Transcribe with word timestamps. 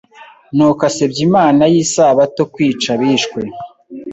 nuko 0.55 0.81
asebya 0.89 1.19
Imana 1.27 1.61
yIsabatokwica 1.73 2.87
abishwe 2.95 3.41